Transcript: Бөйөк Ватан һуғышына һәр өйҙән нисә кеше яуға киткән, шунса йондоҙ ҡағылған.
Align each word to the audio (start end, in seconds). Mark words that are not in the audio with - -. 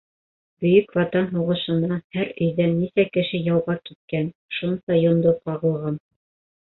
Бөйөк 0.65 0.93
Ватан 0.99 1.25
һуғышына 1.33 1.99
һәр 2.17 2.31
өйҙән 2.45 2.73
нисә 2.77 3.05
кеше 3.17 3.41
яуға 3.49 3.75
киткән, 3.89 4.31
шунса 4.61 4.97
йондоҙ 5.03 5.37
ҡағылған. 5.51 6.01